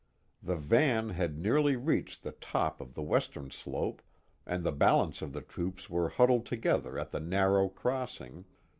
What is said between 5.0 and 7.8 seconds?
of the troops were huddled together at the narrow